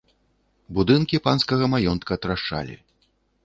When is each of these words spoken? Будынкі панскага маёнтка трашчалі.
Будынкі 0.77 1.21
панскага 1.29 1.65
маёнтка 1.77 2.13
трашчалі. 2.27 2.75